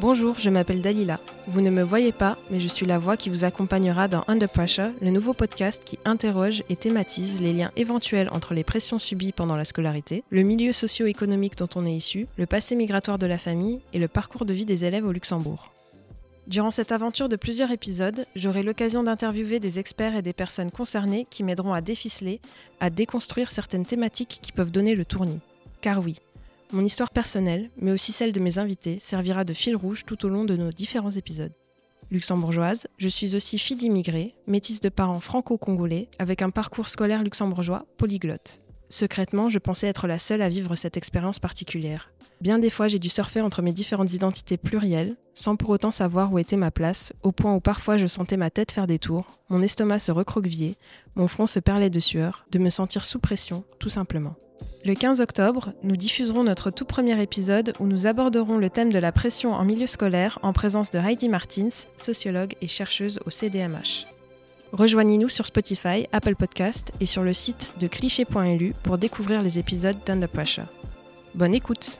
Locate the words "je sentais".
47.98-48.36